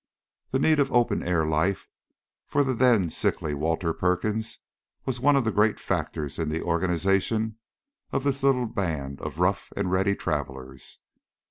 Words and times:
The 0.49 0.57
need 0.57 0.79
of 0.79 0.91
open 0.91 1.21
air 1.21 1.45
life 1.45 1.87
for 2.47 2.63
the 2.63 2.73
then 2.73 3.11
sickly 3.11 3.53
Walter 3.53 3.93
Perkins 3.93 4.57
was 5.05 5.19
one 5.19 5.35
of 5.35 5.45
the 5.45 5.51
great 5.51 5.79
factors 5.79 6.39
in 6.39 6.49
the 6.49 6.63
organization 6.63 7.59
of 8.11 8.23
this 8.23 8.41
little 8.41 8.65
band 8.65 9.21
of 9.21 9.37
rough 9.37 9.71
and 9.75 9.91
ready 9.91 10.15
travelers. 10.15 11.01